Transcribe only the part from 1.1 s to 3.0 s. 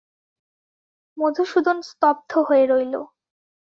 মধুসূদন স্তব্ধ হয়ে রইল।